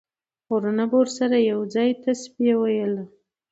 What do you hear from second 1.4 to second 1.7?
یو